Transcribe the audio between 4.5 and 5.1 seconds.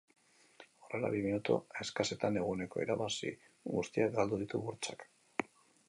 burtsak.